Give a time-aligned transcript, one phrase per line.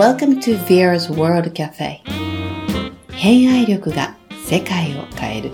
[0.00, 2.00] Welcome to Vera's World Cafe
[3.12, 5.50] 偏愛力が世界を変える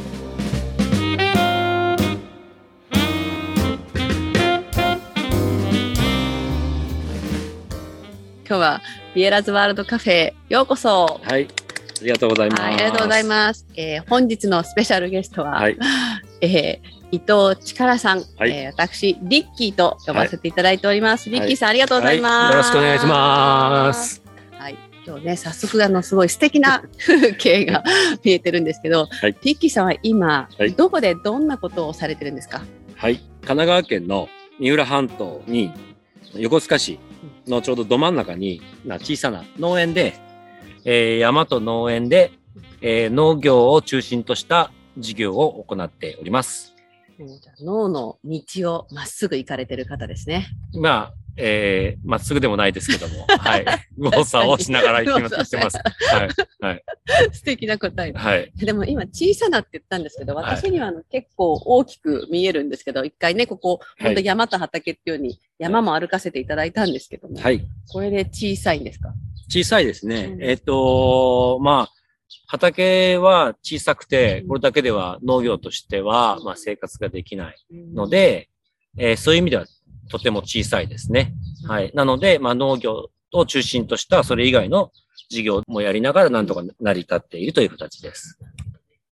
[8.46, 8.80] 今日は
[9.16, 11.20] ビエラズワールドカフェへようこそ。
[11.24, 11.48] はい。
[11.48, 12.62] ありがとうございます。
[12.62, 13.66] はい、ありがとうございます。
[13.74, 15.76] えー本日のスペシャルゲストは、はい。
[16.40, 21.30] えー伊藤力さん、はいえー私、リッキーと呼ばせていただいております。
[21.30, 22.44] リッキーさん、ありがとうございます。
[22.44, 24.25] はいよろしくお願いします。
[25.10, 27.82] はい、今日ね、早速、あの、すごい素敵な風 景が
[28.24, 32.62] 見えてるんですけど、はいリッキーさんは今、はいどこでどんなことをされてるんですか？
[32.96, 33.16] はい。
[33.16, 35.70] 神奈川県の三浦半島に、
[36.34, 36.98] 横須賀市
[37.46, 40.14] のちょうどど真ん中に、な小さな農園で、
[40.84, 42.32] えー山と農園で、
[42.80, 46.74] えー農業を中心とした事業を行っております。
[47.62, 48.40] 脳の道
[48.74, 50.48] をまっすぐ行かれてる方ですね。
[50.74, 53.64] まあ、えー、まっすぐでもないですけども、 はい。
[53.96, 55.78] 右往左往しながら行きますしてます。
[56.60, 56.82] はい。
[57.32, 58.12] 素敵な答え。
[58.12, 58.52] はい。
[58.56, 67.60] でも今小さなって言ったんですけど、はい私にはあの結構大きく見えるんですけど、一回ね、ここ、はい本当山と畑っていうように山も歩かせていただいたんですけども、はい。
[67.88, 69.12] これで小さいんですか？
[69.48, 70.30] 小さいですね。
[70.32, 71.92] うんえっ、と、まあ、
[72.48, 77.56] 畑は小さくて、これだけでは農業としては、まあ、生活ができない
[77.94, 78.48] の、で、
[78.98, 79.66] えーそういう意味では
[80.08, 81.34] とても小さいですね。
[81.66, 81.90] はい。
[81.94, 84.92] なので、まあ、農業を中心としたそれ以外の
[85.28, 88.38] 事業もやりながらなんとか成り立っているという形です。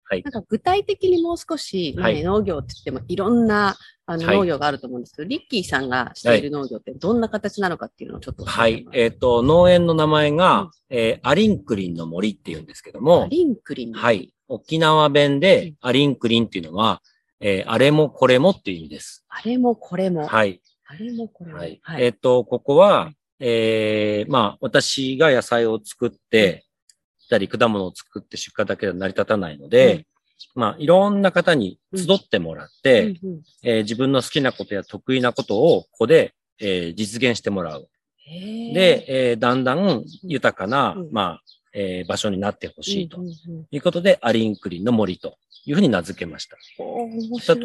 [0.07, 0.31] はいなん。
[0.31, 13.93] か具体的にもう少し、はい農業って言ってもいろんなあのはい農業があると思うんですけど、リッキーさんがしている農業ってどんな形なのかっていうのをちょっと教はいえっ、と、農園の名前うんが、えーアリンクリンの森っていうんですけどアも、リンクリン。
[13.93, 14.31] はい。
[14.47, 17.01] 沖縄弁でアリンクリンっていうのは、
[17.39, 19.25] えーあれもこれもっていう意味です。
[19.27, 20.27] あれもこれも。
[20.27, 20.61] はい。
[20.85, 21.57] あれもこれも。
[21.57, 21.79] はい。
[21.81, 26.65] はいえっ、と、ここは、えーまあ、私が野菜を作って、
[27.29, 30.05] たり果物を作って出荷だけでは成り立たないので、
[30.53, 37.89] まあ、いろんな方に集ってもらって、うんうんえー自分の好きなことや得意なことをここで、えー実現してもらう。
[38.27, 41.41] で、えーだんだん豊かな、うんまあ、
[41.77, 43.19] えー場所になってほしいと
[43.69, 46.55] いうことで、アリンクリンの森というふうに名付けました。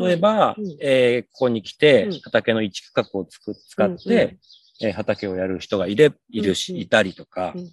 [0.04, 0.76] 例えば、うん。
[0.81, 2.20] えーここに来てうん。
[2.20, 4.37] 畑の一区画をつく使って、
[4.82, 7.70] えー畑をやる人がいれ、いるし、いたりとか、うん。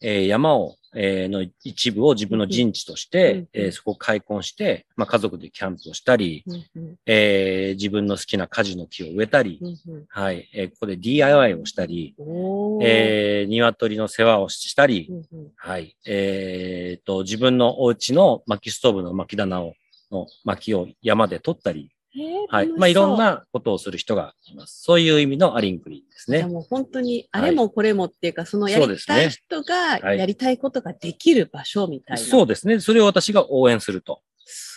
[0.00, 6.96] えー山を、えーの一部を自分の陣地として、うんうんえーそこを開墾して、まあ、家族でキャンプをしたり、うんうん。
[7.06, 10.04] えー自分の好きな果樹の木を植えたり、うんうん。
[10.08, 12.14] はい、えーここで DIY をしたり、
[12.82, 15.10] えー鶏の世話をしたり、
[15.56, 15.96] はい。
[16.06, 19.74] えーと、自分のお家の薪ストーブの薪棚を、
[20.10, 21.90] の薪を山で取ったり、
[22.48, 22.68] はい。
[22.68, 24.82] まあ、いろんなことをする人がいます。
[24.82, 26.38] そういう意味のアリンクリンですね。
[26.38, 32.22] じゃあもう本当に、あれもこれもっていうか、そのやりたい人がはいやりたいことができる場所みたいな。
[32.22, 32.80] そうですね。
[32.80, 34.20] それを私が応援すると。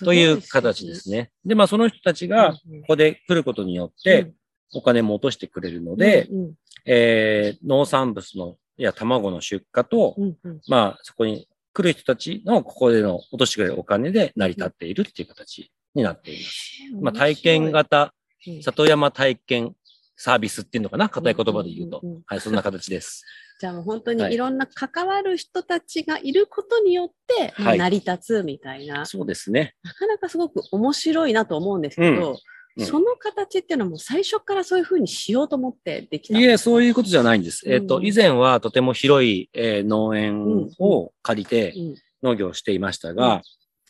[0.03, 1.31] という形ですね。
[1.45, 2.59] で、まあ、その人たちが、こ
[2.89, 4.31] こで来ることによって、
[4.73, 6.53] お金も落としてくれるので、うん
[6.85, 16.71] えー農産物の、いや、卵の出荷と、うんうんまあ、そこに来る人たちの、ここでの落としてくれるお金で成り立っているっていう形になっています。
[17.01, 18.13] まあ、体験、型、
[18.61, 19.75] 里山体験
[20.17, 21.99] サービスっていうのかな硬い言葉で言うと。
[22.03, 22.23] うんうんうん。
[22.25, 23.23] はい、そんな形です。
[23.59, 24.33] じゃあもう本当にはい。
[24.33, 27.77] いろんな関わる人たちがいることによって、まあはい。
[27.79, 29.75] 成り立つみたいな、そうですね。
[29.83, 32.37] なかなかすごく面白いなと思うんですけど、うん。
[32.77, 32.85] うん。
[32.85, 36.83] その形っていうのはもう最初からそういうふうにしようと思ってできたいえ、そうう。
[36.83, 37.63] いうことじゃないんです。
[37.69, 41.95] えっと、うん以前はとても広い、えー農園を借りてうん。
[42.23, 43.41] 農業をしていましたが、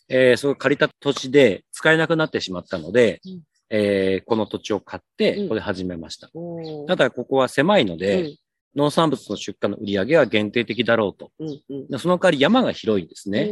[0.09, 5.43] えーそれ借りた土地で使えなくなってしまったのでうん、えーこの土地を買って、うん。
[5.43, 6.29] ここで始めました。
[6.33, 6.87] おー。
[6.87, 8.37] ただ、ここは狭いのうで、ん。
[8.75, 11.31] 農産物の出荷の売り上げは限定的だろうと。
[11.39, 11.87] うんうん。
[11.87, 13.49] でその代わり山が広いんですね。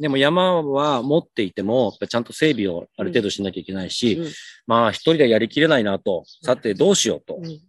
[0.00, 4.32] でも山は持っていても、ちゃんと整備をある程度しなきゃいけないし、うん
[4.66, 7.36] まあ一人でやりきれないなと、さてどうしようと。
[7.36, 7.60] う、ん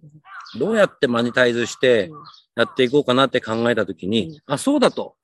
[0.57, 2.23] どうやってマネタイズしてうん
[2.55, 5.17] やっていこうかなって考えたときに、あ、そうだと。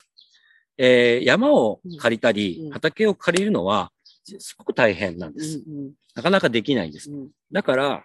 [0.77, 3.91] えー山を借りたり、うん畑を借りるのは、
[4.39, 5.63] すごく大変なんです。
[5.67, 7.09] うんなかなかできないんです。
[7.11, 8.03] うんだから、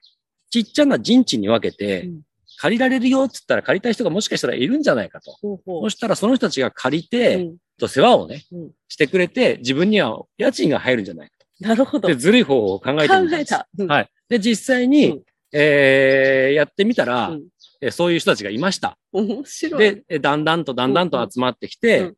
[0.50, 2.20] ちっちゃな陣地に分けて、うん
[2.58, 5.36] 借りられるよって言ったら借りたい人がもしかしたらいるんじゃないかと。
[5.66, 12.08] そしたらその人たちが借りて、うんと世話をね、うんしてくれて、自分には家賃が入るんじゃないかなるほど。
[12.08, 13.30] で、ずるい方法を考えてみたんです。
[13.30, 13.68] 考えた。
[13.78, 14.08] うんはい。
[14.30, 15.22] で、実際に、うん
[15.52, 17.44] えーやってみたら、うん
[17.82, 18.96] えそういう人たちがいました。
[19.12, 19.78] 面白い。
[19.78, 22.16] で、えだんだんとだんだんと集まってきて、うん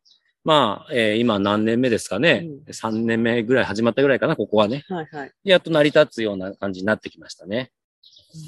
[0.49, 4.83] まあ、えー今何年目ですかね、う3年目ぐらい始まったぐらいかな、ここはね。
[4.89, 5.31] はいはい。
[5.43, 7.71] やっと成り立つような感じになってきましたね。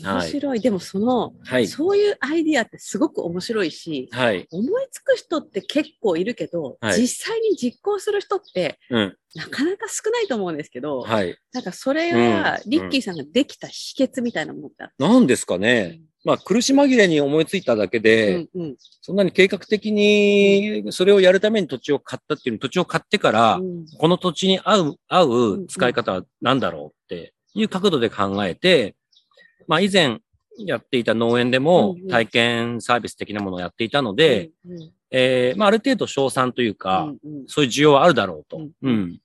[0.04, 0.60] はい面白い。
[0.62, 1.68] でもその、はい。
[1.68, 4.48] そういうアイディアってすごく面白いし、はい。
[4.52, 9.18] 思いつく人って結構いるけど、はい実際に実行する人ってうん。
[9.36, 11.38] なかなか少ないと思うんですけど、はい。
[11.54, 16.02] なんかそれはうんリッキーさんができた秘訣みたいなものってあっなんですかね。
[16.24, 18.76] まあ、苦し紛れに思いついただけたで、うんうん。
[19.02, 23.86] そんなに計画的にそれをやるために土地を買ったっていう、土地を買ってから、うん。
[23.98, 28.96] この土地に合う、合う使い方は何だろうっていう角度で考えて、
[29.68, 30.20] まあ以前
[30.58, 34.92] やっていた農園でも体験サービス的なものをやっていたので、うんうん。
[35.14, 37.48] えーまあある程度賞賛というか、うんうん。
[37.48, 38.72] そういう需要はあるだろうと、うん。
[38.84, 39.20] うん、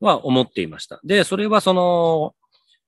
[0.00, 1.00] は思っていました。
[1.02, 2.34] で、それはその、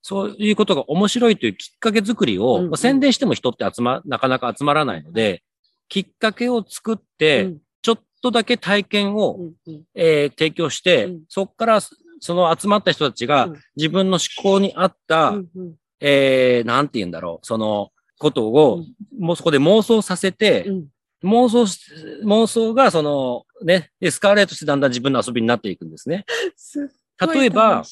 [0.03, 2.71] そういうことが面白いというきっかけ作りを、うんうん。
[2.71, 5.43] まあ宣伝しても人って集ま、なかなか集まらないので、
[5.89, 7.59] きっかけを作って、うん。
[7.83, 9.83] ちょっとだけ体験を、うんうん。
[9.95, 11.21] えー提供して、うん。
[11.29, 13.57] そこからその集まった人たちがうん。
[13.77, 15.75] 自分の思考に合った、うんうん。
[16.01, 18.85] えーなんて言うんだろう、そのことを、
[19.19, 20.87] もうそこで妄想させて、うん。
[21.25, 21.81] 妄想し、
[22.25, 26.25] 妄想がそのね、エスカーレートしてだんだん自分の遊びになっていくんですね。
[27.35, 27.83] 例えば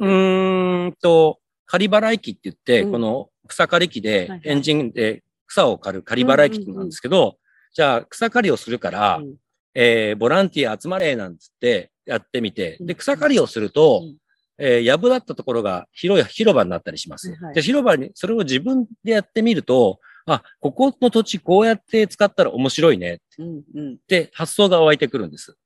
[0.00, 2.92] うーんと、仮払い機って言って、うん。
[2.92, 7.36] この草刈り機でエンジンで草を刈る仮払い機なんですけど、
[7.72, 9.34] じゃあ草刈りをするから、うん。
[9.74, 12.94] えーボランティア集まれなんつってやってみて、で、うん。
[12.96, 14.16] 草刈りをすると、うん。
[14.58, 17.30] えー、やぶだったところが広い広場になったりします。
[17.30, 17.54] はいはい。
[17.54, 23.92] で、広場に、それを自分でやってみると、あ、ここの土地こうやって使ったら面白いねうんうん。
[23.94, 25.56] って発想が湧いてくるんです。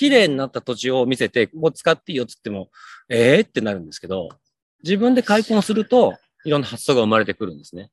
[0.00, 2.70] 綺麗になった土地を見せて、ここ使っていいよっつっても、
[3.10, 4.30] ええー、ってなるんですけど、
[4.82, 6.14] 自分で開墾すると、
[6.46, 7.90] いろんな発想が生まれてくるんですね。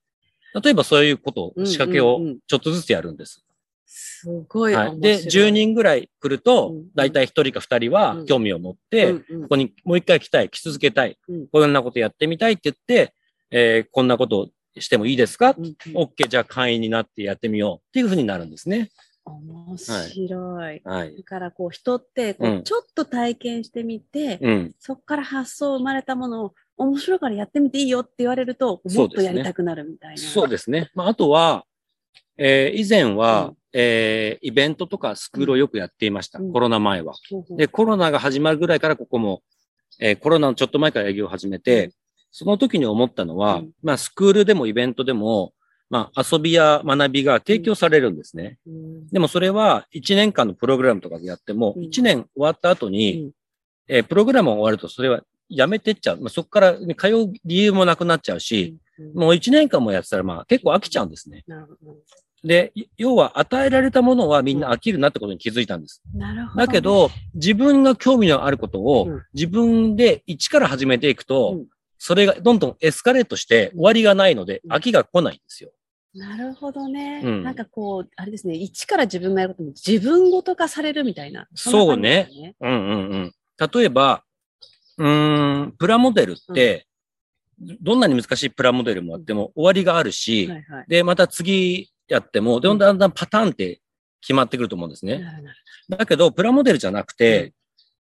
[0.64, 3.46] 例えばそういうことを、仕掛けをうんうんうんちょっとずつやるんです。
[3.86, 4.90] すごい面白い。
[4.90, 5.02] はい。
[5.02, 13.14] で、10人ぐらい来るとうん、だいたい1人か2人はうん興味を持って、うんうんここにもう一回来たい、来続けたい、うんこんなことやってみたいって言って、
[13.52, 14.48] えーこんなことを
[14.80, 15.74] してもいいですか、うんうん
[16.04, 18.92] ?OK、じゃあ会員になってやってみようっていうふうになるんですね。
[19.28, 20.82] 面白い。
[20.84, 21.18] はい。
[21.18, 24.76] だからこう人ってこううんちょっと体験してみて、うん。
[24.80, 30.18] そこから発想生まれたものを面白いからやってみていいよって言われると、もっとやりたくなるみたいな。
[30.22, 30.92] そうですね。
[30.96, 31.66] まあ、あとは、
[32.38, 36.40] えー以前は、うんえーイベントとかスクールをよくやっていました。
[36.40, 37.14] うんコロナ前は。
[37.58, 39.42] で、コロナが始まるぐらいからここも、
[40.00, 41.92] えーコロナのちょっと前から営業を始めて、うん
[42.30, 45.54] その時に思ったのは、うんまあ、スクールでもイベントでも、
[45.90, 48.58] まあ、遊びや学びが提供されるんですね。
[48.68, 53.32] うんでもそれは1年間のプログラムとかでやっても、うん1年終わった後に、うん
[53.88, 56.22] えープログラムが終わるとそれはやめてっちゃう。
[56.22, 61.44] まあ、そこからね通う理由もなくなっちゃうし、うんもう1年間もやってたらまあ結構飽きちゃうんですね。
[61.48, 61.96] なるほど。
[62.44, 66.02] で、い要は与えられたものはみんな飽きるなってことに気づいたんです。
[66.14, 66.66] なるほど。
[66.66, 71.66] だけ、ど、自分が興味のあることをうん自分で一から始めていくと、うん
[72.00, 75.72] それがどんどんエスカレートして終わりがないのでうん飽きが来ないんですよ。
[76.18, 77.22] なるほどね。
[77.24, 81.48] うんなんかこう、あれですね、一から自分がやることも自分ごと化されるみたいな。
[81.54, 83.34] そうねんな感じですうんうんうん。
[83.74, 84.24] 例えば、
[84.98, 86.88] うーん、プラモデルって、
[87.60, 90.86] どんなに難しいプラモデルもあっても終わりがあるし、はいはい。
[90.88, 93.82] で、また次やっても、でうんだんだんパターンって
[94.22, 95.24] 決まってくると思うんですね。
[95.90, 97.54] だけど、プラモデルじゃなくて、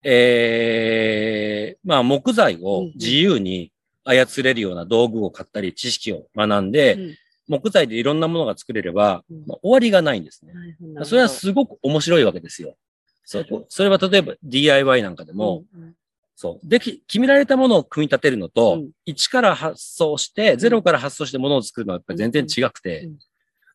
[0.03, 3.73] ええまあ、木材を自由に
[4.05, 7.17] 操れるような道具を買ったり、知識を学んで、うん
[7.49, 9.45] 木材でいろんなものが作れれば、うん。
[9.47, 10.53] まあ、終わりがないんですね。
[11.05, 12.77] それはすごく面白いわけですよ。
[13.25, 15.95] そこそれは例えば DIY なんかでも、うんうん。
[16.37, 16.69] そう。
[16.69, 18.91] で、き決められたものを組み立てるのと、うん。
[19.07, 23.19] 一から発想して、ゼロから発想してものを作るのはやっぱり全然違くて、うん。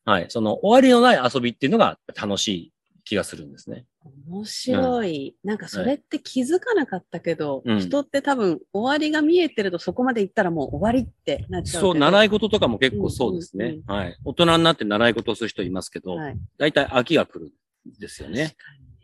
[0.04, 0.26] はい。
[0.28, 2.72] その終わりのない遊びっていうのが楽しい
[3.10, 3.86] 気がするんですね。
[4.28, 5.34] 面白い。
[5.42, 11.82] なんかそれって気づかなかったけど、うん人って多分終わりが見えてるとそこまで行ったらもう終わりってなっちゃう。
[11.82, 13.78] そう、習い事とかも結構そうですね。
[13.88, 14.16] うんはい。
[14.24, 16.36] 大人になって習い事をする人いますけど、はい。
[16.56, 18.54] 大体飽きが来るんですよね。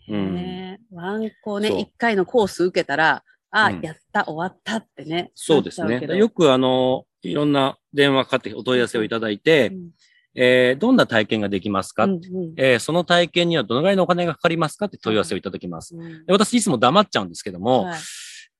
[0.06, 0.80] 確かにね。
[0.92, 5.32] ワンコね、一回のコース受けたら、あ、うんやった、終わったってね。
[5.34, 5.98] そうですね。
[6.16, 9.90] よくあの、いろんな電話かかってお問い合わせをいただいて、うん
[10.37, 12.21] えーどんな体験ができますか、うんうん
[12.57, 14.87] えーその体験にはどのぐらいのお金がかかりますか？
[14.87, 15.97] って問い合わせをいただきます。
[15.97, 17.99] うんで私いつも黙っちゃうんですけども、はい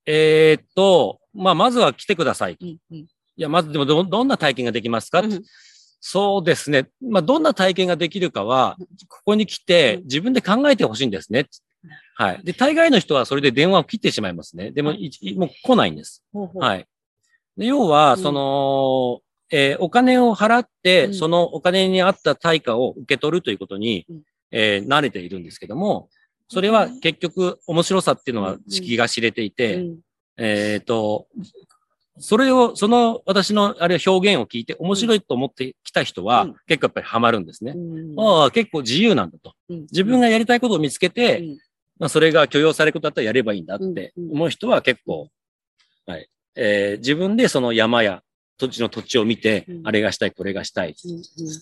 [0.05, 2.57] えーっと、まあ、まずは来てください。
[2.59, 5.43] いうんうんや、まずでもど、どんな体験ができますか、うん
[5.99, 6.89] そうですね。
[7.01, 8.77] まあ、どんな体験ができるかは、
[9.09, 11.47] ここに来てうん自分で考えてほしいんですね。
[12.15, 12.41] はい。
[12.43, 14.71] で、大概の人はそれで電話を切ってしまいますね。
[14.71, 16.23] でも、いいもう来ないんです。
[16.31, 16.85] ほうほうはい。
[17.57, 21.13] で要は、うんその、えーお金を払って、うん。
[21.13, 24.21] そのお金に合った対価を受け取るということに、うん。
[24.51, 26.09] えー慣れているんですけども、
[26.49, 29.97] それは結局面白さっていうのはうん敷居が知れていて、うん。
[30.37, 31.27] えっ、と、
[32.19, 36.55] それを、その私のあれ表現を聞いて面白いと思ってきた人は、うん。
[36.67, 37.73] 結構やっぱりハマるんですね。
[37.75, 38.19] うん。
[38.19, 39.53] ああ、結構自由なんだと。
[39.69, 39.81] うん。
[39.81, 41.57] 自分がやりたいことを見つけて、うん。
[41.99, 44.23] まあ、それが許容されることだったらやればいいんだってうん。
[44.25, 44.31] うん。
[44.33, 45.29] 思う人は結構、
[46.05, 46.29] はい。
[46.55, 48.23] えー自分でその山や
[48.57, 50.95] 土地の土地を見て、うんあれがしたい、これがしたい。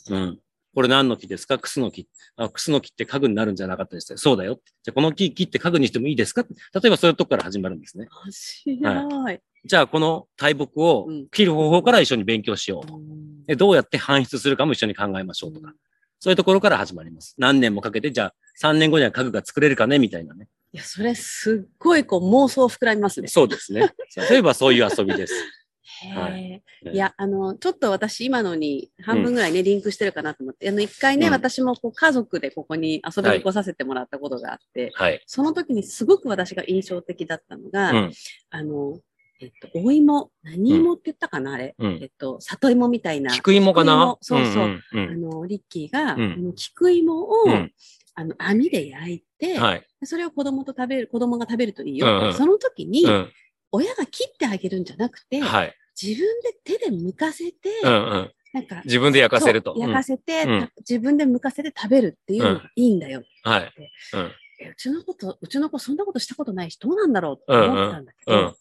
[0.09, 0.39] うんうん。
[0.73, 1.57] これ何の木ですか？
[1.57, 2.07] クスの木。
[2.35, 4.17] あ、クスの木って家具になるんじゃなかったですね。
[4.17, 4.59] そうだよ。
[4.83, 6.43] じゃあこの木切って家具にしてもいいですか？
[6.43, 6.47] 例
[6.85, 8.07] えばそういうとこから始まるんですね。
[8.25, 9.39] 面白い。
[9.63, 12.95] じゃあこの大木をうん切る方法から一緒に勉強しようと。
[12.95, 15.71] うんでどうやって搬出するかも一緒に考えましょうとか。
[16.19, 17.35] そういうところから始まります。
[17.37, 18.33] 何年もかけて、じゃあ
[18.63, 19.99] 3年後には家具が作れるかね？
[19.99, 20.47] みたいなね。
[20.73, 23.27] いや、それすっごいこう妄想膨らみますね。
[23.27, 23.93] そうですね。
[24.29, 25.33] 例えばそういう遊びです。
[25.87, 26.63] へはえ。
[26.83, 35.21] いいや、あの、ちょっと私今のに半分ぐらいね、リンクしてるかなと思って、あの、一回ね、うん私もこう家族でここに遊びに来させてもらったことがあって、はい。
[35.27, 38.11] その時にすごく私が印象的だったのが、うん。
[38.49, 38.99] あの、
[39.41, 41.75] えっと、お芋、何芋って言ったかな、あれ。
[41.77, 43.31] うんえっと、里芋みたいな。
[43.31, 44.17] 菊芋かな？
[44.21, 44.67] そうそう。
[44.67, 46.17] んうんあの、リッキーが、
[46.55, 47.71] 菊芋を、うん
[48.17, 49.85] あの、網で焼いて、はい。
[50.03, 52.07] それを子供と食べる、子供が食べるといいよ。
[52.07, 53.29] うんうんその時に、うん。
[53.75, 55.75] 親が切ってあげるんじゃなくて、はい。
[56.01, 58.31] 自分で手で剥かせて、うんうん。
[58.53, 59.75] なんか、自分で焼かせると。
[59.77, 63.19] 焼かせて、うん自分で剥かせて食べるっていうのがいいんだよ。
[63.45, 63.73] うんはい。
[64.13, 64.31] うん。
[64.61, 68.55] えうちのこと、うちの子そんなことしたことないし、どうなんだろうって思ってたんだけど、うんうん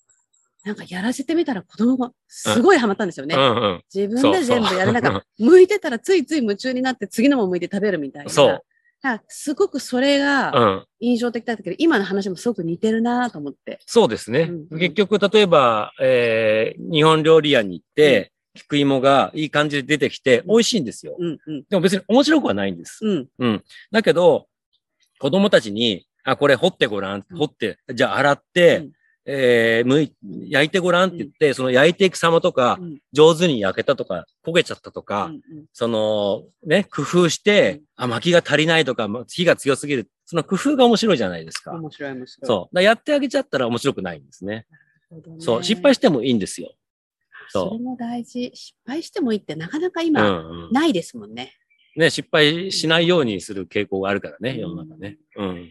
[0.64, 3.35] なんかやらせてみたら子供がすごいハマったんですよね。
[3.35, 3.83] うんうん。
[3.94, 8.30] 自分で全部やれなそうがら、剥いてたらついつい夢中になって次のも剥いて食べるみたいな。
[8.30, 8.62] そ
[9.29, 10.85] すごくそれがうん。
[11.01, 13.79] 印象的だったけど、今の話もすごく似てるなと思って。
[13.85, 14.41] そうですね。
[14.43, 21.17] うんうん結局、例えば、えー、日本料理屋に行って、菊芋がいい感じで出てきて、美味しいんですよ。
[21.19, 21.65] うんうん。
[21.69, 23.01] でも別に面白くはないんです。
[23.03, 23.29] うん。
[23.39, 23.65] うん。
[23.91, 24.47] だけど、
[25.19, 27.25] 子供たちに、あ、これ掘ってごらん。
[27.29, 28.93] うん掘って、じゃあ洗って、うん
[29.26, 30.14] えー、むい、
[30.50, 35.40] 焼いてごらんって言って、その焼いていく様とか、うん上手に焼けたとか、焦げちゃったとか、うん
[35.73, 40.11] その、ね、工夫して、あ、薪が足りないとか、ま火が強すぎる。
[40.26, 41.73] その工夫が面白いじゃないですか。
[41.73, 42.47] 面白い面白い。
[42.47, 42.83] そう。
[42.83, 44.66] やってあげちゃったら面白くないんですね。
[45.11, 45.64] ねそう。
[45.64, 46.73] 失敗してもいいんですよ。
[47.49, 48.50] そうそれも大事。
[48.54, 50.73] 失敗してもいいってなかなかう今、んうん。
[50.73, 51.52] ないですもんね。
[51.97, 55.19] ね、失敗しないようにする傾向があるからね、世の中ね。
[55.37, 55.71] うんうん。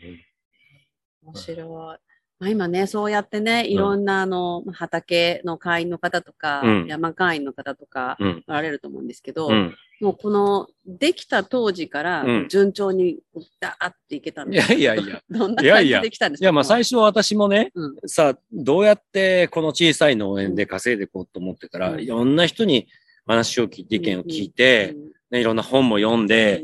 [1.25, 2.12] 面白い。
[2.43, 6.88] まあ、今ね、そうやってね、いろんなあの、まあ畑の会員の方とか、うん。
[6.88, 8.43] 山会員の方とか、うん。
[8.47, 9.73] おられると思うんですけど、うん。
[10.01, 13.19] もうこの、できた当時からうん、順調に、
[13.62, 15.21] ダーっていけたんいですやいやいや。
[15.31, 16.00] どんないやいや。
[16.00, 16.43] 感じできたんですか？
[16.43, 17.95] いや、まあ最初は私もね、うん。
[18.07, 22.01] さあ、どうやってこの小さい農園で稼いでいこうと思ってから、うん。
[22.01, 22.88] いろんな人に
[23.25, 24.97] 話を聞いて、意見を聞いて、
[25.31, 26.62] ね、いろんな本も読んで、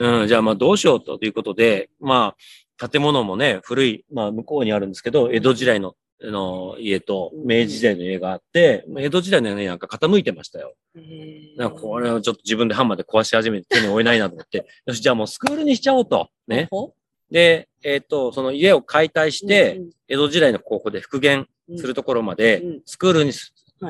[0.00, 2.36] うん、じゃあまあどうしようということで、まあ、
[2.78, 7.46] 建物もね、古い、まあ向こうにあるんですけど、江戸時代の、あの家とうん。
[7.46, 10.74] 明治時代の家があって、江戸時代の家なんか傾いてましたよ。
[11.56, 16.28] なんかこれをちょっと自分でハンマーで壊し始めて手に負えないなと思って、 よし、じゃあもうスクールにしちゃおうと。
[16.46, 16.68] ね。
[16.70, 16.94] ほ
[17.30, 23.32] で、えっ、と、その家を解体しほて、うん江戸時代の高校で復元うんするところまでうん、スクールに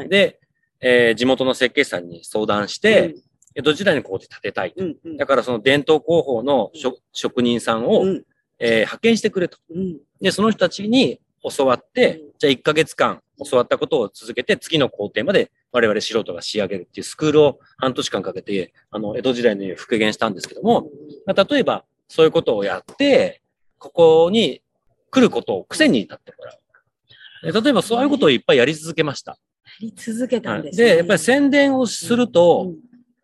[0.09, 0.39] で、
[0.81, 3.15] えー地元の設計士さんに相談して、
[3.55, 4.75] 江戸時代の高校で建てたい
[5.17, 8.25] だからその伝統工法の職職人さんを、うん
[8.59, 9.59] えー派遣してくれと。
[9.71, 11.21] うんで、その人たちに
[11.57, 20.89] 教わって、うんじゃあ1ヶ月間教わったことを続けて、次の工程まで我々素人が仕上げるっていうスクールを半年間かけて、あの、江戸時代の家を復元したんですけども、
[21.27, 23.41] まあ、例えばそういうことをやって、
[23.79, 24.63] ここに
[25.11, 27.53] 来ることを癖になってもらう。
[27.53, 29.33] で例えばそういうことをいっぱいやり続けました。
[29.33, 29.39] や
[29.81, 30.85] り続けたはいんですね。
[30.87, 32.77] で、やっぱり宣伝をすると、うん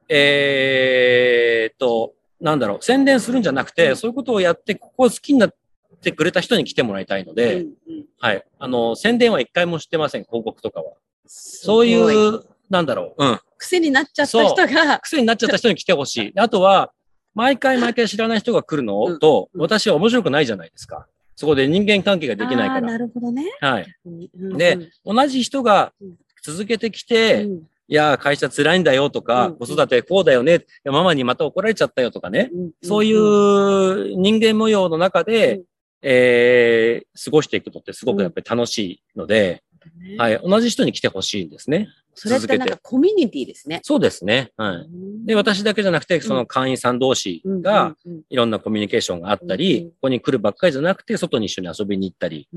[0.08, 5.54] えーっと、なんだろう、宣伝するんじゃなくて、そういうことをやって、ここを好きになっ
[6.02, 8.44] てくれた人に来てもらいたいので、うんうんはい。
[8.58, 10.92] あの、宣伝は一回もしてません、広告とかは。
[11.26, 13.40] すそういごう、なんだろう、うん。
[13.58, 16.32] 癖になっちゃった人が、癖になっちゃった人に来てほしい。
[16.40, 16.92] あとは、
[17.34, 21.06] 毎回毎回知らない人が来るのと、うん私は面白くないじゃないですか。
[21.36, 22.98] そこで人間関係ができないかあーなら。
[22.98, 23.44] るほどね。
[23.60, 23.86] はい。
[24.04, 32.48] うんで、同じ人がうん続けてきて、うんいや、会社辛いんだよとか、うん子育てこうだよね、いやママにまた怒られちゃったよとかね。
[32.54, 35.64] うんそういう人間模様の中で、うん
[36.02, 39.62] えー、過ごしていくのってすごくやっぱり楽しいので、
[39.98, 40.40] ねはい。
[40.42, 41.88] 同じ人に来てほしいんですね。
[42.14, 43.80] それってなんかコミュニティですね。
[43.82, 44.52] そうですね。
[44.56, 44.86] はい。
[45.26, 47.94] で、私だけじゃなくて、その会員さん同士が、
[48.28, 52.48] いろんなコミュニケーションがあったり、うんここに来るばっかりじゃなくて、外に一緒に遊びに行ったり、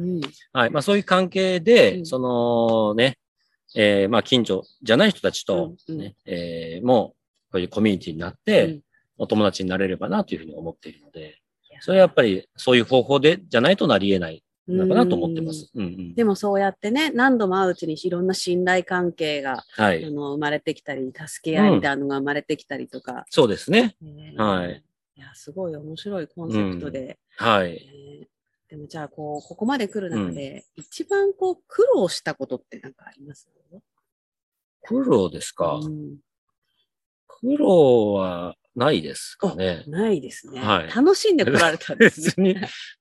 [0.51, 0.69] はい。
[0.69, 3.17] まあそういう関係で、うんそのね、
[3.75, 7.15] えー、まあ近所じゃない人たちと、うんうんね、えー、も
[7.49, 8.81] う、こういうコミュニティになって、
[9.17, 11.41] お友達になれればなというふうに思っているので、
[11.81, 15.69] それはやっぱりそういう方法で、じゃないとなり得ないのかなと思ってます。
[15.75, 16.15] うんうん。
[16.15, 20.05] でもそうやってね、何度も会ううちにいろんな信頼関係が、はい。
[20.05, 23.25] あの生まれてきたり、助け合いみたいなのが生まれてきたりとか。
[23.29, 23.95] そうですね。
[24.01, 24.83] ねはい。
[25.15, 27.19] いや、すごい面白いコンセプトで。
[27.37, 27.73] はい。
[27.73, 28.27] ね
[28.73, 33.47] でもじゃあ、こう、ここまで来る中で、一番こう、苦労したことってなんかあります？
[34.81, 35.75] 苦労ですか？
[35.75, 36.15] うん
[37.27, 39.83] 苦労はないですかね。
[39.85, 40.59] ないですね。
[40.59, 42.53] はい楽しんで来られたんです別ね。
[42.53, 42.59] に。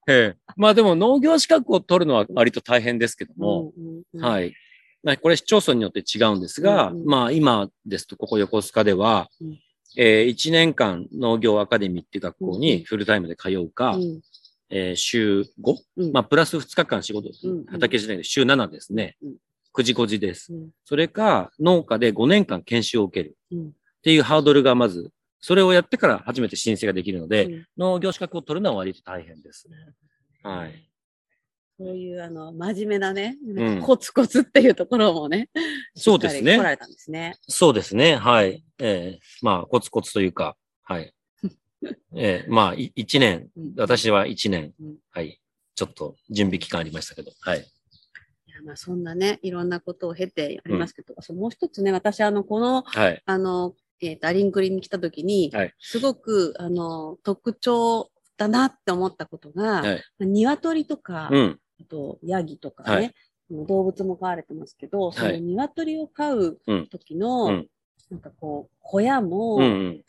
[0.09, 0.37] ええ。
[0.57, 4.53] まあでも農業資格を取るのは割と大変ですけども、うんうんうんはい。
[5.03, 9.59] まあこれ市町村によって違うんですが、うんうんまあ今ですとここ横須賀では、うん
[9.97, 14.21] えー1年間農業アカデミーっていう学校にフルタイムで通うか、うん
[14.73, 15.77] えー週 5?
[15.99, 19.17] うんまあプラス2日間仕事、うんうん畑時代で週7ですね。
[19.23, 19.35] うん
[19.75, 20.53] 9時5時です。
[20.53, 23.71] うんそれか農家で5年間研修を受けるうんっ
[24.03, 29.69] ていうハードルがまず、それをやってから初めて申請ができるので、うん農業資格を取るのは割と大変です。
[30.43, 30.89] はい。
[31.79, 35.49] そういう、あの、真面目なね、んコツコツっていうところもね、
[35.97, 37.35] そうですねしっかり来られたんですね。
[37.49, 38.17] そうですね。
[38.17, 38.65] はい。
[38.79, 41.13] ええまあ、コツコツというか、はい。
[42.15, 45.41] ええまあ、い一年、うん私は一年うん、はい。
[45.75, 47.61] ちょっと準備期間ありましたけど、はい。
[47.61, 53.23] いやまあそんなね、いろんなことを経てやりますけど、そうもう一つね、私、あの、この、はい。
[53.25, 60.05] あの、えっ、と、アリンクリに来た時に、はいすごく、あの、特徴だなって思ったことが、はい。
[60.19, 61.61] まあ鶏とか、うん。
[61.81, 63.15] あと、ヤギとかね、はい
[63.51, 66.61] 動物も飼われてますけど、その鶏を飼う
[66.91, 67.69] 時の、うん
[68.11, 70.05] なんかこう、小屋も、うんうん。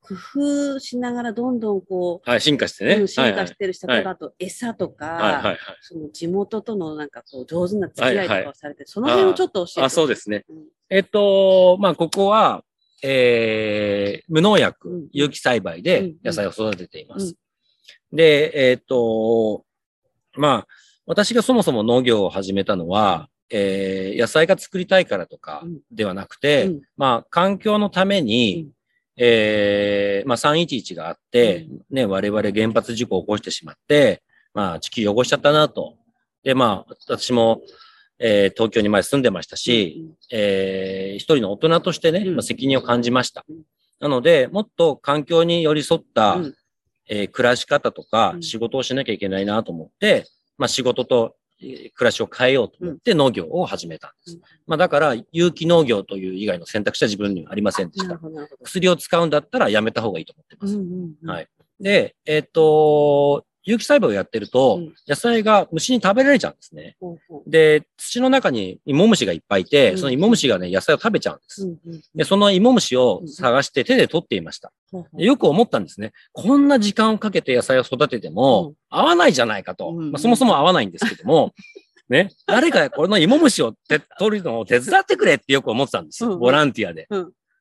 [0.00, 2.94] 工夫しながらどんどんこう、はい、進化してね。
[2.94, 3.96] うん進化してるし、はい。
[3.96, 5.58] 例えばあと餌とか、はい、はい、はい。
[5.80, 9.82] その地元とのなんかこう上手な付き合いとはいはかをされて、その辺をちょっと教えて。
[9.82, 10.44] あ、そうですね。
[10.48, 10.56] うん。
[10.90, 12.64] えっと、まあ、ここは、
[13.02, 17.36] えー、無農うん薬、有機栽培うんで野菜を育てています。
[18.12, 19.64] で、えっと、
[20.34, 20.66] まあ、
[21.06, 25.80] 私がそもそも農業を始めたのは、えー、野菜が作りたいからとかうん。
[25.90, 26.80] ではなくて、うん。
[26.96, 28.77] まあ、環境のために、うん
[29.18, 34.22] えー、まあ、311があって、ね、我々原発事故を起こしてしまって、
[34.54, 35.96] まあ、地球汚しちゃったなと。
[36.44, 37.60] で、まあ、私も、
[38.20, 42.34] えー東京に前住んでましたし、えー一人の大人としてね、うん。
[42.36, 43.44] まあ、責任を感じました。
[43.48, 43.62] うん。
[44.00, 46.54] なので、もっと環境に寄り添った、うん。
[47.08, 48.42] えー暮らし方とかうん。
[48.42, 50.26] 仕事をしなきゃいけないなと思って、
[50.58, 54.36] まあ、仕事とえー暮らしを変えようと思って農業を始めたんです。
[54.36, 58.20] うんまあ、だから、有機農業という以外の選択肢は自分にはありませんでした。
[58.62, 60.74] 薬を使うんだったらやめた方がいいと思ってます。
[60.74, 61.48] うんうんうんはい
[61.80, 66.96] で、えっ、と、有機栽培をやってると、うん野菜が虫に食べられちゃうんですね。
[67.46, 71.76] で、土の中に芋虫がいっぱいいて、うんその芋虫がね、野菜を食べちゃうんです。
[72.14, 74.72] で、その芋虫を探して手で取っていました。
[75.16, 76.12] よく思ったんですね。
[76.32, 79.90] こんな時間をかけて野菜を育てても、うん合わないじゃないかと。
[79.90, 81.52] うんまあ、そもそも合わないんですけども、
[82.08, 86.38] ね、誰かこの芋虫を手取るのを手伝ってくれってよく思ってたんですよ。
[86.38, 87.06] ボランティアで。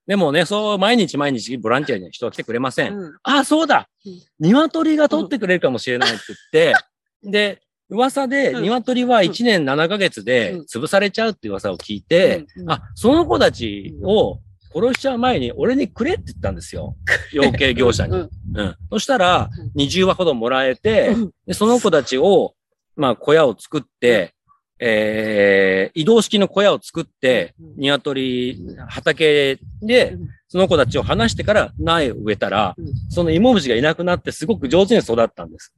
[0.08, 2.98] うんでもね、そう、毎日毎日ボランティアに人は来てくれません。
[2.98, 3.18] うん。
[3.24, 3.90] あ、そうだ。
[4.06, 4.22] うん。
[4.40, 8.64] 鶏が取ってくれるかもしれないって言って、で、噂でうん。
[8.64, 10.62] 鶏は1年7ヶ月でうん。
[10.62, 12.62] 潰されちゃうって噂を聞いて、うん。
[12.64, 12.72] うん。
[12.72, 14.40] あ、その子たちを
[14.74, 16.96] 殺しちゃう前に俺にくれって言ったんですよ。
[17.34, 18.18] 養鶏業者に。
[18.18, 18.66] ううん。
[18.66, 18.76] ん。
[18.90, 22.56] そしたらうん、20羽ほどもらえてうん、でその子たちを、
[22.96, 24.34] まあ、小屋を作って、
[24.80, 35.74] えー、移動式の小屋を作って、うん鶏、畑でうん、その子たちを離してから苗を植えたらうん、その芋虫がいなくなってすごく上手に育ったんです。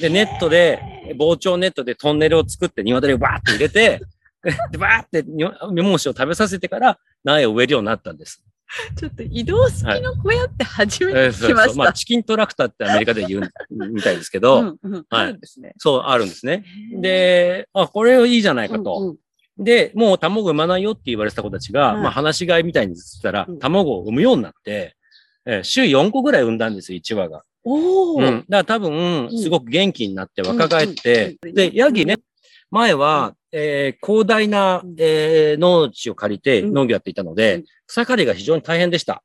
[0.00, 0.80] で、ネットで、
[1.16, 4.00] 防鳥ネットでトンネルを作って鶏をバーって入れて、
[4.72, 5.44] で、バーってに
[5.76, 8.44] 芋虫を食べさせてから苗を植えるようになったんです。
[8.96, 11.68] ちょっと移動式の小屋って初めてえーそう聞きました。
[11.70, 15.74] そうまあ、チキントラクターってアメリカで言うみたいですけど、うんうんあるんですね。
[15.78, 16.64] そう、あるんですね。
[17.00, 18.98] で、あ、これいいじゃないかと。
[18.98, 19.16] うんうん
[19.56, 24.96] で、もう卵産まないよって言われてた子たちが、はいまあ話し飼いみたいにしたらうん、卵を産むようになって、
[25.46, 27.44] えー週4個ぐらい産んだんですよ、1羽が。
[27.62, 28.38] おーうん。
[28.40, 32.16] だから多分、うんすごく元気になって若返って、うんうんで、ヤギね、
[32.74, 36.74] 前は、えー広大なうん、えー農地を借りてうん。
[36.74, 39.22] 農業やっていたのうでん、草刈りが非常に大変でした。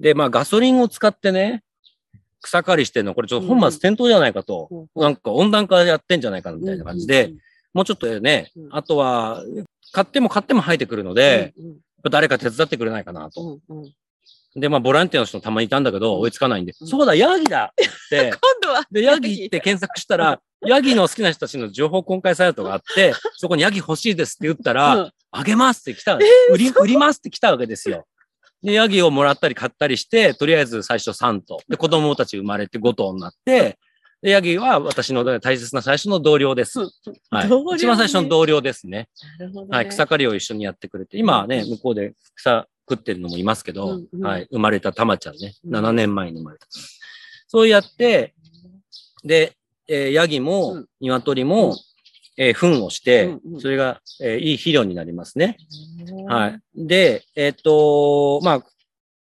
[0.00, 1.62] で、まあガソリンを使ってね、
[2.42, 5.02] 草刈りしてるの、これちょっと本末転倒じゃないかと、うん。
[5.02, 7.32] なんか温暖化やってんじゃないかみたいな感じで、、
[7.72, 9.42] もうちょっとねうん、あとは、
[9.92, 11.54] 買っても買っても生えてくるので、
[12.10, 13.60] 誰か手伝ってくれないかなと。
[14.56, 16.20] で、まあ、ボランティアの人たまにいたんだけど、うん。
[16.22, 28.06] 追いつかないんで、うんそうだ、ヤギだって、 今度は、で、ヤギって検索したら、ヤギの好きな人たちの情報公開サイトがあって、 そこにヤギ欲しいですって言ったら、うんあげますって来た、ー売り、売りますって来たわけですよ。
[28.62, 31.58] で、ヤギをもらったり買ったりして、とりあえず最初3頭。
[31.68, 33.78] で、子供たち生まれて5頭になって、
[34.20, 36.80] で、ヤギは私の大切な最初の同僚です。
[37.30, 39.08] はいね一番最初の同僚ですね。
[39.38, 39.76] なるほどね。
[39.76, 39.88] はい。
[39.88, 44.48] 草刈りを一緒にやってくれて、今はね、向こうで草食ってるのもいますけど、うんうんはい。
[44.50, 45.54] 生まれたたまちゃんね。
[45.64, 46.66] うん7年前に生まれた。
[47.46, 48.34] そうやって、
[49.22, 49.52] で、
[49.88, 51.76] えーヤギうもん、鶏も、
[52.36, 53.60] えー糞をして、うんうん。
[53.60, 55.56] それが、えーいい肥料になりますね。
[56.10, 56.60] うんはい。
[56.74, 58.66] で、えっ、と、まあ、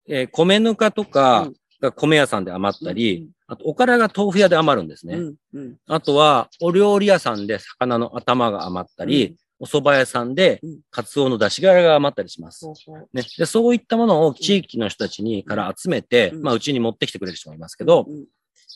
[0.07, 1.55] えー米ぬかとかうん。
[1.79, 5.15] が米屋さんで余ったり、あと、おからが豆腐屋で余るんですね。
[5.15, 5.77] うんうん。
[5.87, 9.35] あとは、お料理屋さんで魚の頭が余ったり、うん。
[9.59, 12.63] お蕎麦屋さんでうん、カツオの出し殻が余ったりします。
[12.65, 13.09] ほうほう。
[13.11, 16.41] ね、でそういったものを地域の人たちにから集めて、うん。
[16.43, 18.25] まあ、うちに持ってきてくれる人もいますけど、うん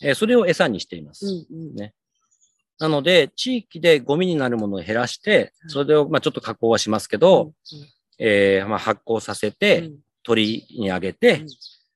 [0.02, 1.26] えーそれを餌にしています。
[1.26, 1.94] うんうんね
[2.80, 7.54] なので、地域でゴミになるものを減らして、それを、まあ、ちょっと加工はしますけど、
[8.18, 11.48] えーまあ、発酵させて、うん鳥にあげて、うん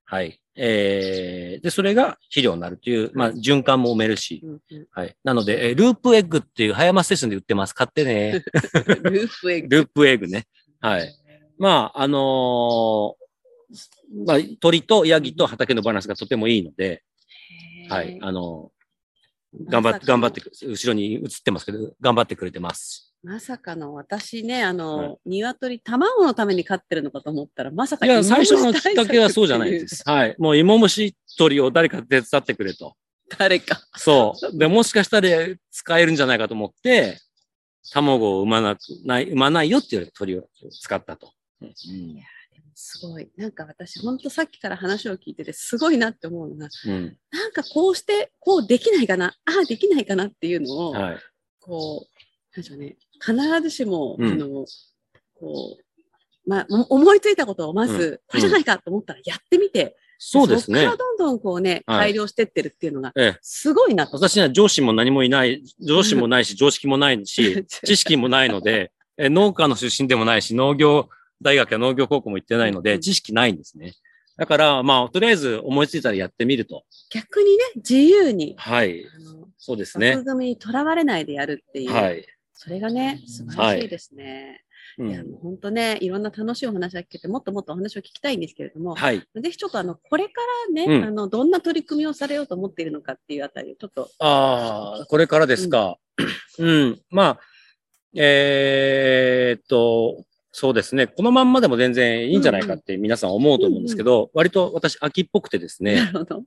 [0.06, 0.40] はい。
[0.56, 5.16] えー、で、それが肥料になるという、まあ、循環も埋めるし、うんうんはい。
[5.24, 7.74] なので、えーループエッグっていう葉山ステーションで売ってます。
[7.74, 8.44] 買ってね。
[9.04, 9.76] ループエッグ。
[9.76, 10.46] ループエッグね。
[10.80, 11.16] はい。
[11.58, 13.26] まあ、あのー
[14.26, 17.04] まあ、鳥とヤギと畑のバランスがとてもいいので、
[17.90, 18.20] はい。
[18.22, 18.76] あのー
[19.70, 23.14] 頑張って、頑張ってく、後ろに映ってますけど、頑張ってくれてます。
[23.24, 30.04] まさかの私ね、あの、はい鶏、卵のために飼ってるのかと思ったら、まさかいや、芋最初のきっかけはそうじゃないです。
[30.06, 30.36] はい。
[30.38, 32.96] もう芋虫取りを誰か手伝ってくれと。
[33.38, 33.82] 誰か。
[33.96, 34.58] そう。
[34.58, 35.30] で、もしかしたら
[35.72, 37.18] 使えるんじゃないかと思って、
[37.92, 40.48] 卵を産まなくない、産まないよっていう鳥を
[40.82, 41.32] 使ったと。
[41.62, 41.74] うん
[42.76, 43.30] すごい。
[43.38, 47.18] なんか私、ほんとさっきから話を聞いてて、すごいなって思うのが、うん。
[47.32, 51.18] なんかこうして、こうできないかな、ああ、できないかなっていうのを、はい。
[51.62, 54.66] こう、なんでしょうね、必ずしも、うんあの、
[55.40, 60.98] こう、まあ、お思いついたことをまず、うんこれじゃないかと思ったらやってみて、そうですねそこから。
[60.98, 63.38] どんどんこうね、はい改良してってるっていうのが、ええ。
[63.42, 64.18] すごいなと。
[64.18, 71.10] 私には上司も何もいない、上司もないし、常識もないし、 知識もないので、え農家の出身でもないし、農業
[71.46, 73.94] 大学や農業高校も行ってないので、うん知識ないんですね。
[74.36, 76.84] だから、まあ、とりあえず思いついたらやってみると。
[77.12, 79.06] 逆にね、自由に、はい。
[79.58, 80.26] そうですね枠。
[80.26, 82.26] 組みにとらわれないでやるっていう、はい。
[82.54, 84.64] それがね、素晴らしいですね。
[84.98, 85.32] い、や、うん。
[85.32, 89.20] もう本当ね、いろんな楽しいお話が聞けて、もっともっとお話を聞きたいんですけれども、はい。
[89.20, 95.98] ぜひちょっとあの、これからね、うんあの、どんな取り組みをされようと思っているのかっていうあたりをちょっと、ああ、これからですか。
[96.58, 97.02] うん。
[97.10, 97.40] まあ、
[98.16, 100.26] えーっと、
[100.58, 101.06] そうですね。
[101.06, 106.44] このまんまでも全然いいんじゃないかって皆さん思うと思うんですけど、割と私秋っぽくてですなね、るほど。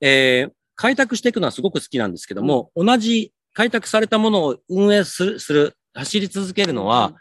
[0.00, 7.14] えー開拓していくのはすごく好きなんですけども、同じ開拓されたものを運営する、する、走り続けるのは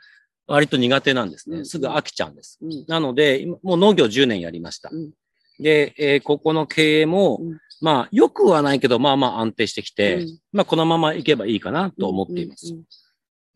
[0.48, 1.58] 割と苦手なんですね。
[1.58, 2.58] うんすぐ飽きちゃうんです。
[2.60, 4.90] うん、うんなので、今もう農業10年やりました。
[4.92, 5.12] うん
[5.60, 12.74] で、えーここの経営も、うんまあ、良くはないけど、まあまあ安定してきて、うんまあ、このままいけばいいかなと思っています。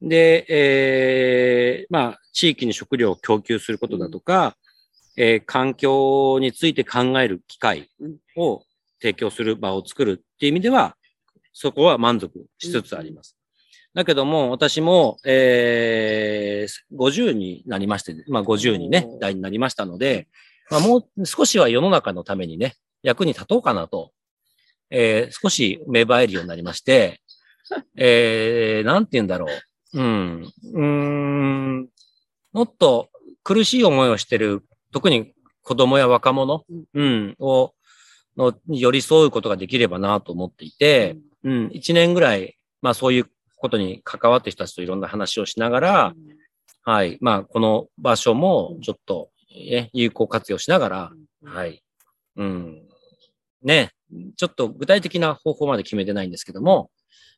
[0.02, 4.56] うんで、えーまあ、地域に食料を供給することだとか、
[5.18, 7.90] えー環境について考える機会
[8.36, 8.62] を
[9.02, 10.96] 提供する場を作るっていう意味では、
[11.54, 13.36] そこは満足しつつあります。
[13.96, 20.28] だけども、私も、えー、50になりまして、まあ50にね代になりましたので、
[20.70, 24.12] まあもう少しは世の中のためにね、役に立とうかなと、
[24.92, 27.22] えー、少し芽生えるようになりまして、
[27.98, 29.50] えー、なんて言うんだろう。
[29.94, 30.54] うん。
[30.74, 31.90] うーん。
[32.54, 33.10] もっと
[33.44, 37.74] 苦しい思いをしてる、特に子供や若者、うん、を、
[38.36, 46.14] の、に寄り添うことができればなと思っていて、うん、一年ぐらい、まあそういうことに関わってる人たちといろんな話をしながら、
[46.84, 51.12] はい、まあこの場所もちょっと、ね、有効活用しながら、
[51.44, 51.84] はい、
[52.38, 52.82] うん、
[53.62, 53.92] ね、
[54.38, 56.90] ちょっと具体的な方法まで決めてないんですけども、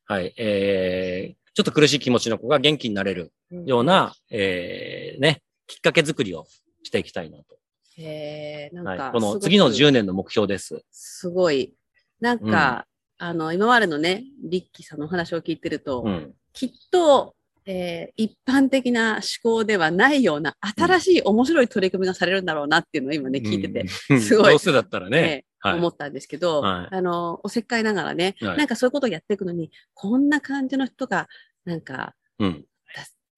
[0.06, 3.34] はい、えー、ちょっと苦しい気持ちの子が元気になれる
[3.66, 6.46] ような、えー、ね、きっかけ作りを
[6.84, 7.58] していきたいなと。
[7.98, 10.86] へえなんか、はい、この次の10年の目標です。
[10.90, 11.74] すごい。
[12.22, 12.86] なんか、
[13.18, 16.34] あの、今までのね、リッキーさんのお話を聞いてると、うん。
[16.54, 24.52] きっと、えー一般的な思考ではないような新しい面白い取り組みがされるんだろうなっていうのを今ね、聞いてて、うん、すごい。
[24.52, 25.74] どうせだったらね、ねはい。
[25.78, 26.96] 思ったんですけど、はい。
[26.96, 28.58] あの、おせっかいながらね、はい。
[28.58, 31.28] なんかそういうことをやっていくのに、こんな感じの人が、
[31.70, 32.66] なんか、うん。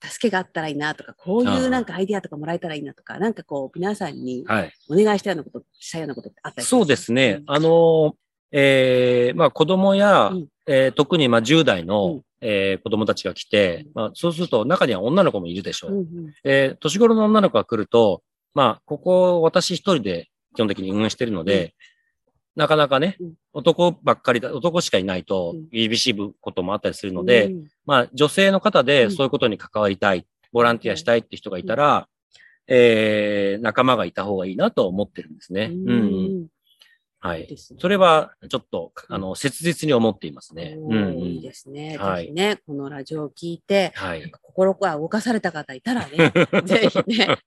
[0.03, 4.73] 助けがあったらいいなとか、こういうなんかアイディアとかもらえたらいいなとか、なんかこう、皆さんにはい。
[4.89, 7.43] お願いしたようなこと、したようなことってあったりそうですね。
[7.45, 8.15] あの、
[8.51, 10.47] えーまあ子供や、うん。
[10.65, 12.21] えー特にまあ10代の、うん。
[12.41, 15.91] えー子供たちが来て、まあそうすると中には女の子もいるでしょう。
[15.91, 16.05] うんうん。
[16.43, 18.23] えー年頃の女の子が来ると、
[18.55, 21.75] まあここ私一人で基本的に運営してるので、
[22.55, 23.33] なかなかね、うん。
[23.53, 25.69] 男ばっかりだ、男しかいないとうん。
[25.69, 32.07] 厳しいこともあったりするので、うんまあ女性の方うんでそういうことに関わりたい、ボランティアしたいって人がいたら、
[32.67, 35.71] えー、仲間がいた方がいいなと思ってるんですね。
[35.73, 35.93] うん、う
[36.43, 36.47] ん。
[37.23, 37.55] はい。
[37.77, 40.75] それは、ちょっと、あの、切実に思っていますね。
[40.79, 41.41] うん、いいん。
[41.41, 41.95] ですね。
[41.97, 44.31] はいぜひね、このラジオを聞いて、はい。
[44.41, 46.33] 心が動かされた方いたらね、
[46.65, 47.37] ぜひね。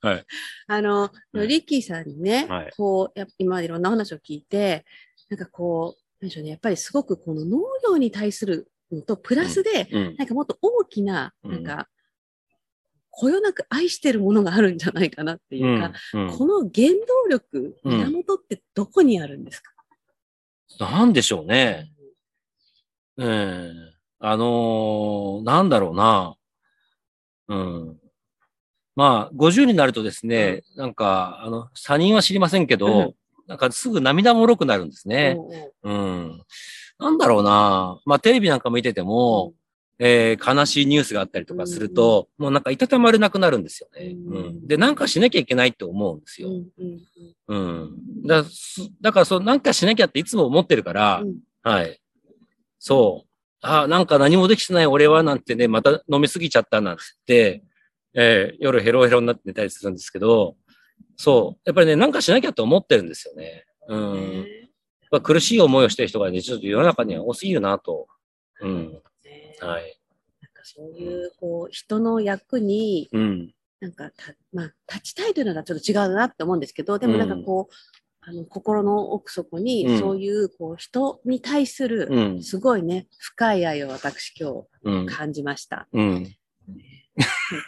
[0.00, 0.24] はい。
[0.66, 4.84] あの、はいリッキーさんにね、はいこう、や今いろんな話を聞いて、
[5.28, 10.16] なんかこう、なんでしょうね、やっぱりすごくこの農業に対するのと、プラスで、うん。
[10.16, 11.88] なんかもっと大きな、うんなんか、
[13.10, 16.88] こよなく愛してるものがあるんじゃないかなっていうか、うんうんこの原
[17.24, 19.72] 動力、うん源ってどこにあるんですか、
[20.78, 21.92] なんでしょうね。
[23.16, 23.92] うん。
[24.18, 26.36] あのーなんだろうな。
[27.48, 27.98] うん。
[28.94, 33.14] まあ、50になるとですね、なんか、あの、他人は知りませんけど、うん
[33.48, 35.36] なんかすぐ涙もろくなるんですね。
[35.82, 36.42] うん。
[37.02, 38.00] なんだろうな。
[38.04, 39.54] まあ、テレビなんか見てても、
[39.98, 44.16] えー悲しいニュースがあったりとかすると、もうなんかいたたまれなくなるんですよね。
[44.26, 44.66] うんうん。
[44.66, 46.48] で、なんかしなきゃいけないって思うんですよ。
[46.48, 47.00] うんうん
[47.48, 47.84] うんう
[48.24, 48.26] ん。
[48.26, 52.00] だすだから、そう、なんかしなきゃっていつも思ってるから、うんはい。
[52.78, 53.28] そう。
[53.60, 57.62] あ、なんか何もできてない俺はなんてね、また飲みすぎちゃったなんつって、
[58.14, 60.56] えー夜ヘロヘロになって寝たりするんですけど、
[61.16, 61.60] そう。
[61.64, 63.64] やっぱりね、なんかしなきゃと思ってるんですよね。
[63.88, 64.46] うん。
[65.12, 68.08] やっねぱ苦しい思いをしてる人がね、ちょっと世の中には多すぎるなと。
[68.60, 68.92] うん。
[69.24, 69.98] ねはい。
[70.40, 73.54] なんかそういう、こう、人の役に、うん。
[73.80, 77.74] なんかた、まあ、立ちたいというのがちょっと違うなって思うんですけど、でもなんかこう、
[78.24, 82.42] あの、心の奥底うんに、そういう、こう、人に対する、うん。
[82.42, 85.14] すごいね、深い愛を私今うん日。
[85.14, 85.88] 感じました。
[85.92, 86.32] うん。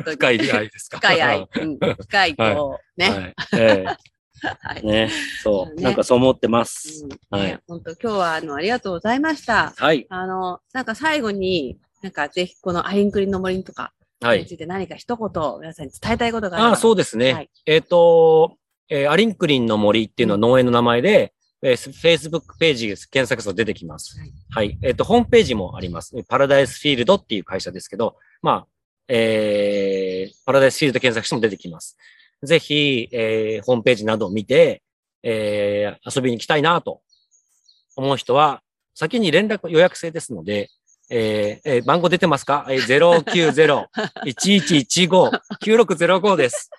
[0.04, 0.98] 深い愛ですか？
[0.98, 1.48] 深い愛。
[1.60, 3.34] うん、深い、こう、 ね。
[3.36, 4.13] はい。
[4.42, 5.10] え はいえね。
[5.42, 5.74] そう。
[5.74, 7.04] ねなんかそう思ってます。
[7.04, 9.72] うんはいね本当今日は、あの、ありがとうございました。
[9.76, 10.06] はい。
[10.08, 14.40] あの、なんか最後に、なんかぜひこのアインクリの森とかはい。
[14.40, 16.70] について何か一言皆さんに伝えたいことがあれば。
[16.70, 17.32] ああ、そうですね。
[17.34, 18.56] はいえっ、と、
[18.88, 24.18] えーアリンクリンの森っていうのは農園の名前で、えー、Facebook ページ検索すると出てきます。
[24.18, 24.78] はいはい。
[24.82, 26.14] えっ、と、ホームページもあります。
[26.28, 28.66] パラダイスフィールドっていう会社ですけど、まあ、
[29.08, 31.96] えー、パラダイスフィールド検索しても出てきます。
[32.42, 34.82] ぜひ、えー、ホームページなどを見て、
[35.22, 37.00] えー、遊びに来たいなと
[37.96, 38.62] 思う人は、
[38.94, 40.70] 先に連絡予約制ですので、
[41.10, 43.86] えーえー番号出てますか、えー、
[44.24, 46.70] ?090-1115-9605 です。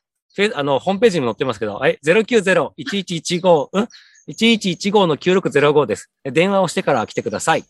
[0.54, 3.88] あの、ホームページにも載ってますけど、え、090-1115、うん
[4.28, 6.10] ?1115 の9605です。
[6.24, 7.64] え電話をしてから来てください。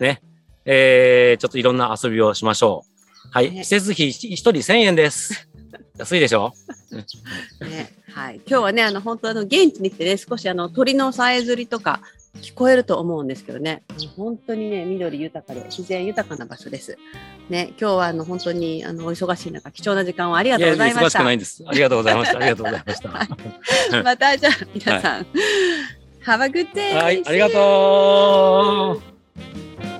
[0.00, 0.20] ね。
[0.64, 2.90] えー、ちょっといろんな遊びをしましょう。
[3.30, 3.50] はい。
[3.50, 5.48] ね施設費一人1000円です。
[5.98, 6.52] 安いでしょ？
[7.60, 8.40] ね、はい。
[8.46, 12.00] 今日はね、あの、本当あの、現地に来てね、少しあの、鳥のさえずりとか
[12.40, 13.82] 聞こえると思うんですけどね、
[14.16, 16.96] 本当にね、緑豊かで自然豊かな場所です。
[17.50, 21.06] ね、今日はあの、本当にあの、お忙しい中、貴重な時間をありがとうございました。
[21.06, 21.62] 忙しくないんです。
[21.66, 22.38] ありがとうございました。
[22.38, 23.00] ありがとうございまし
[23.90, 24.02] た。
[24.02, 25.26] またじゃあ、皆さん、
[26.24, 26.94] Have a good day!
[26.94, 29.00] はい、ありがと
[29.88, 29.91] う